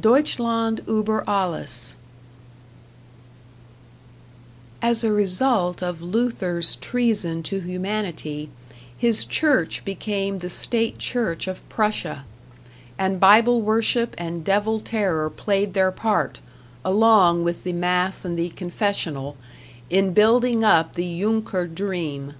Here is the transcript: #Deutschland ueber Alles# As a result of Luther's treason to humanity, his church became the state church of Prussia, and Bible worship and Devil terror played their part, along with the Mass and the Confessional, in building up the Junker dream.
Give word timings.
#Deutschland 0.00 0.80
ueber 0.86 1.22
Alles# 1.28 1.96
As 4.80 5.04
a 5.04 5.12
result 5.12 5.82
of 5.82 6.00
Luther's 6.00 6.76
treason 6.76 7.42
to 7.42 7.60
humanity, 7.60 8.48
his 8.96 9.26
church 9.26 9.84
became 9.84 10.38
the 10.38 10.48
state 10.48 10.98
church 10.98 11.46
of 11.46 11.68
Prussia, 11.68 12.24
and 12.96 13.20
Bible 13.20 13.60
worship 13.60 14.14
and 14.16 14.42
Devil 14.42 14.80
terror 14.80 15.28
played 15.28 15.74
their 15.74 15.92
part, 15.92 16.40
along 16.82 17.44
with 17.44 17.62
the 17.62 17.74
Mass 17.74 18.24
and 18.24 18.38
the 18.38 18.48
Confessional, 18.48 19.36
in 19.90 20.14
building 20.14 20.64
up 20.64 20.94
the 20.94 21.20
Junker 21.20 21.66
dream. 21.66 22.32